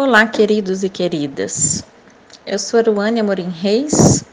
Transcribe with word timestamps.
Olá, 0.00 0.28
queridos 0.28 0.84
e 0.84 0.88
queridas. 0.88 1.82
Eu 2.46 2.56
sou 2.56 2.78
Aruane 2.78 3.18
Amorim 3.18 3.50
Reis 3.50 4.24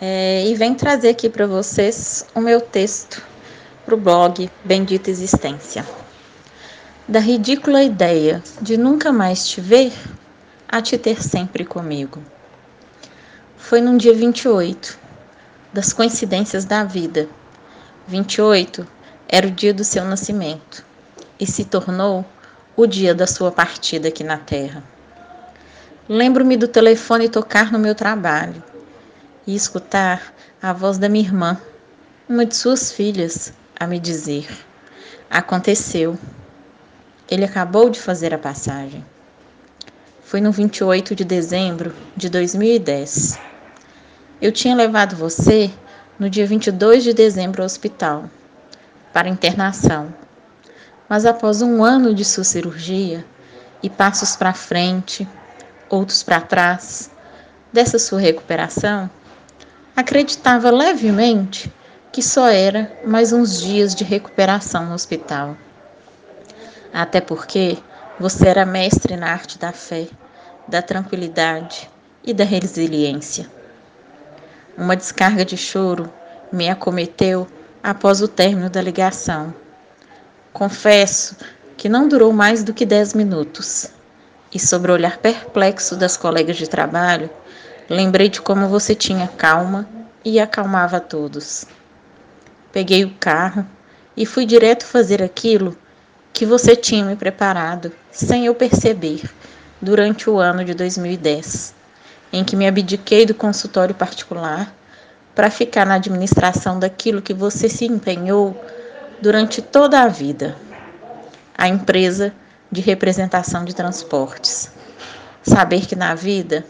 é, 0.00 0.44
e 0.44 0.54
venho 0.56 0.74
trazer 0.74 1.10
aqui 1.10 1.30
para 1.30 1.46
vocês 1.46 2.26
o 2.34 2.40
meu 2.40 2.60
texto 2.60 3.22
para 3.84 3.94
o 3.94 3.96
blog 3.96 4.50
Bendita 4.64 5.10
Existência. 5.10 5.86
Da 7.06 7.20
ridícula 7.20 7.84
ideia 7.84 8.42
de 8.60 8.76
nunca 8.76 9.12
mais 9.12 9.46
te 9.46 9.60
ver 9.60 9.92
a 10.68 10.82
te 10.82 10.98
ter 10.98 11.22
sempre 11.22 11.64
comigo. 11.64 12.20
Foi 13.56 13.80
num 13.80 13.96
dia 13.96 14.12
28 14.12 14.98
das 15.72 15.92
coincidências 15.92 16.64
da 16.64 16.82
vida. 16.82 17.28
28 18.08 18.84
era 19.28 19.46
o 19.46 19.52
dia 19.52 19.72
do 19.72 19.84
seu 19.84 20.04
nascimento 20.04 20.84
e 21.38 21.46
se 21.46 21.64
tornou 21.64 22.24
o 22.76 22.86
dia 22.86 23.14
da 23.14 23.26
sua 23.26 23.52
partida 23.52 24.08
aqui 24.08 24.24
na 24.24 24.36
Terra. 24.36 24.82
Lembro-me 26.08 26.56
do 26.56 26.66
telefone 26.66 27.28
tocar 27.28 27.70
no 27.70 27.78
meu 27.78 27.94
trabalho 27.94 28.62
e 29.46 29.54
escutar 29.54 30.34
a 30.60 30.72
voz 30.72 30.98
da 30.98 31.08
minha 31.08 31.24
irmã, 31.24 31.60
uma 32.28 32.44
de 32.44 32.56
suas 32.56 32.90
filhas, 32.90 33.52
a 33.78 33.86
me 33.86 34.00
dizer: 34.00 34.48
Aconteceu. 35.30 36.18
Ele 37.30 37.44
acabou 37.44 37.88
de 37.88 38.00
fazer 38.00 38.34
a 38.34 38.38
passagem. 38.38 39.04
Foi 40.22 40.40
no 40.40 40.52
28 40.52 41.14
de 41.14 41.24
dezembro 41.24 41.94
de 42.16 42.28
2010. 42.28 43.38
Eu 44.42 44.52
tinha 44.52 44.74
levado 44.74 45.16
você 45.16 45.70
no 46.18 46.28
dia 46.28 46.46
22 46.46 47.04
de 47.04 47.14
dezembro 47.14 47.62
ao 47.62 47.66
hospital 47.66 48.28
para 49.12 49.28
internação 49.28 50.12
mas 51.08 51.26
após 51.26 51.60
um 51.62 51.82
ano 51.82 52.14
de 52.14 52.24
sua 52.24 52.44
cirurgia 52.44 53.24
e 53.82 53.90
passos 53.90 54.36
para 54.36 54.54
frente, 54.54 55.28
outros 55.88 56.22
para 56.22 56.40
trás, 56.40 57.10
dessa 57.72 57.98
sua 57.98 58.20
recuperação, 58.20 59.10
acreditava 59.94 60.70
levemente 60.70 61.72
que 62.12 62.22
só 62.22 62.48
era 62.48 62.90
mais 63.04 63.32
uns 63.32 63.60
dias 63.60 63.94
de 63.94 64.04
recuperação 64.04 64.86
no 64.86 64.94
hospital. 64.94 65.56
Até 66.92 67.20
porque 67.20 67.76
você 68.18 68.48
era 68.48 68.64
mestre 68.64 69.16
na 69.16 69.30
arte 69.30 69.58
da 69.58 69.72
fé, 69.72 70.06
da 70.68 70.80
tranquilidade 70.80 71.90
e 72.22 72.32
da 72.32 72.44
resiliência. 72.44 73.50
Uma 74.78 74.96
descarga 74.96 75.44
de 75.44 75.56
choro 75.56 76.10
me 76.52 76.68
acometeu 76.68 77.46
após 77.82 78.22
o 78.22 78.28
término 78.28 78.70
da 78.70 78.80
ligação 78.80 79.54
Confesso 80.54 81.36
que 81.76 81.88
não 81.88 82.06
durou 82.06 82.32
mais 82.32 82.62
do 82.62 82.72
que 82.72 82.86
dez 82.86 83.12
minutos. 83.12 83.90
E 84.52 84.58
sobre 84.60 84.92
o 84.92 84.94
olhar 84.94 85.18
perplexo 85.18 85.96
das 85.96 86.16
colegas 86.16 86.56
de 86.56 86.68
trabalho, 86.68 87.28
lembrei 87.90 88.28
de 88.28 88.40
como 88.40 88.68
você 88.68 88.94
tinha 88.94 89.26
calma 89.26 89.84
e 90.24 90.38
acalmava 90.38 90.98
a 90.98 91.00
todos. 91.00 91.64
Peguei 92.70 93.04
o 93.04 93.12
carro 93.18 93.66
e 94.16 94.24
fui 94.24 94.46
direto 94.46 94.86
fazer 94.86 95.20
aquilo 95.24 95.76
que 96.32 96.46
você 96.46 96.76
tinha 96.76 97.04
me 97.04 97.16
preparado, 97.16 97.90
sem 98.12 98.46
eu 98.46 98.54
perceber, 98.54 99.28
durante 99.82 100.30
o 100.30 100.38
ano 100.38 100.64
de 100.64 100.72
2010, 100.72 101.74
em 102.32 102.44
que 102.44 102.54
me 102.54 102.68
abdiquei 102.68 103.26
do 103.26 103.34
consultório 103.34 103.94
particular 103.94 104.72
para 105.34 105.50
ficar 105.50 105.84
na 105.84 105.94
administração 105.94 106.78
daquilo 106.78 107.20
que 107.20 107.34
você 107.34 107.68
se 107.68 107.86
empenhou 107.86 108.56
durante 109.24 109.62
toda 109.62 110.02
a 110.02 110.06
vida. 110.06 110.54
A 111.56 111.66
empresa 111.66 112.34
de 112.70 112.82
representação 112.82 113.64
de 113.64 113.74
transportes. 113.74 114.70
Saber 115.42 115.86
que 115.86 115.96
na 115.96 116.14
vida, 116.14 116.62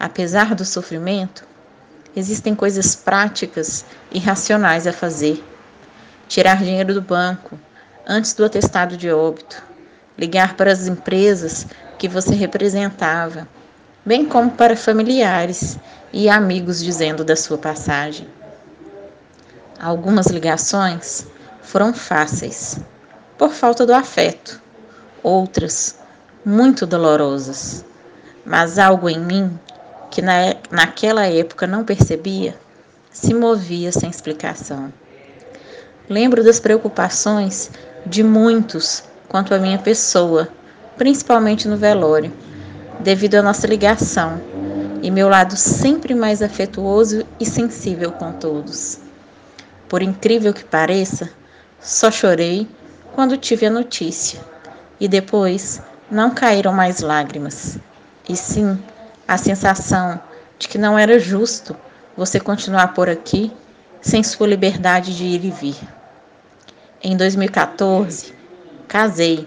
apesar 0.00 0.54
do 0.54 0.64
sofrimento, 0.64 1.44
existem 2.16 2.54
coisas 2.54 2.96
práticas 2.96 3.84
e 4.10 4.18
racionais 4.18 4.86
a 4.86 4.92
fazer. 4.92 5.44
Tirar 6.26 6.62
dinheiro 6.62 6.94
do 6.94 7.02
banco 7.02 7.58
antes 8.06 8.32
do 8.32 8.42
atestado 8.42 8.96
de 8.96 9.10
óbito, 9.10 9.62
ligar 10.16 10.56
para 10.56 10.72
as 10.72 10.86
empresas 10.86 11.66
que 11.98 12.08
você 12.08 12.34
representava, 12.34 13.46
bem 14.02 14.24
como 14.24 14.50
para 14.52 14.74
familiares 14.74 15.78
e 16.10 16.26
amigos 16.26 16.82
dizendo 16.82 17.22
da 17.22 17.36
sua 17.36 17.58
passagem. 17.58 18.26
Algumas 19.78 20.28
ligações 20.28 21.26
foram 21.68 21.92
fáceis, 21.92 22.80
por 23.36 23.50
falta 23.50 23.84
do 23.84 23.92
afeto, 23.92 24.58
outras 25.22 25.98
muito 26.42 26.86
dolorosas, 26.86 27.84
mas 28.42 28.78
algo 28.78 29.06
em 29.06 29.20
mim 29.20 29.60
que 30.10 30.22
na, 30.22 30.54
naquela 30.70 31.26
época 31.26 31.66
não 31.66 31.84
percebia 31.84 32.56
se 33.12 33.34
movia 33.34 33.92
sem 33.92 34.08
explicação. 34.08 34.90
Lembro 36.08 36.42
das 36.42 36.58
preocupações 36.58 37.70
de 38.06 38.22
muitos 38.22 39.04
quanto 39.28 39.52
à 39.52 39.58
minha 39.58 39.78
pessoa, 39.78 40.48
principalmente 40.96 41.68
no 41.68 41.76
velório, 41.76 42.32
devido 43.00 43.34
à 43.34 43.42
nossa 43.42 43.66
ligação 43.66 44.40
e 45.02 45.10
meu 45.10 45.28
lado 45.28 45.54
sempre 45.54 46.14
mais 46.14 46.40
afetuoso 46.40 47.26
e 47.38 47.44
sensível 47.44 48.10
com 48.12 48.32
todos. 48.32 49.00
Por 49.86 50.02
incrível 50.02 50.54
que 50.54 50.64
pareça, 50.64 51.36
só 51.80 52.10
chorei 52.10 52.68
quando 53.14 53.36
tive 53.36 53.66
a 53.66 53.70
notícia 53.70 54.40
e 55.00 55.08
depois 55.08 55.80
não 56.10 56.30
caíram 56.30 56.72
mais 56.72 57.00
lágrimas, 57.00 57.78
e 58.28 58.36
sim 58.36 58.82
a 59.26 59.36
sensação 59.36 60.20
de 60.58 60.68
que 60.68 60.78
não 60.78 60.98
era 60.98 61.18
justo 61.18 61.76
você 62.16 62.40
continuar 62.40 62.94
por 62.94 63.08
aqui 63.08 63.52
sem 64.00 64.22
sua 64.22 64.46
liberdade 64.46 65.16
de 65.16 65.24
ir 65.24 65.44
e 65.44 65.50
vir. 65.50 65.76
Em 67.02 67.16
2014, 67.16 68.34
casei 68.88 69.46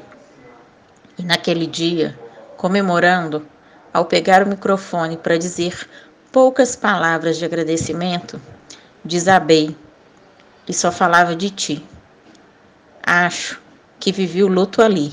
e 1.18 1.24
naquele 1.24 1.68
dia, 1.68 2.18
comemorando, 2.56 3.46
ao 3.94 4.06
pegar 4.06 4.44
o 4.44 4.48
microfone 4.48 5.18
para 5.18 5.38
dizer 5.38 5.88
poucas 6.32 6.76
palavras 6.76 7.38
de 7.38 7.44
agradecimento, 7.44 8.42
desabei 9.04 9.76
e 10.68 10.74
só 10.74 10.92
falava 10.92 11.36
de 11.36 11.50
ti. 11.50 11.86
Acho 13.04 13.60
que 14.00 14.12
vivi 14.12 14.44
o 14.44 14.48
luto 14.48 14.82
ali, 14.82 15.12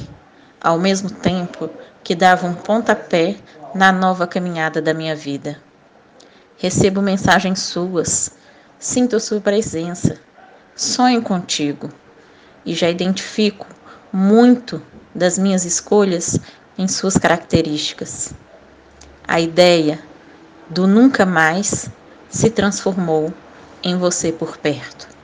ao 0.60 0.78
mesmo 0.78 1.10
tempo 1.10 1.70
que 2.04 2.14
dava 2.14 2.46
um 2.46 2.54
pontapé 2.54 3.36
na 3.74 3.92
nova 3.92 4.26
caminhada 4.26 4.80
da 4.80 4.94
minha 4.94 5.14
vida. 5.14 5.60
Recebo 6.56 7.00
mensagens 7.00 7.60
suas, 7.60 8.32
sinto 8.78 9.18
sua 9.20 9.40
presença, 9.40 10.18
sonho 10.74 11.22
contigo 11.22 11.90
e 12.64 12.74
já 12.74 12.90
identifico 12.90 13.66
muito 14.12 14.82
das 15.14 15.38
minhas 15.38 15.64
escolhas 15.64 16.38
em 16.76 16.86
suas 16.86 17.16
características. 17.16 18.32
A 19.26 19.40
ideia 19.40 19.98
do 20.68 20.86
nunca 20.86 21.24
mais 21.26 21.90
se 22.28 22.50
transformou 22.50 23.32
em 23.82 23.96
você 23.96 24.32
por 24.32 24.56
perto. 24.56 25.17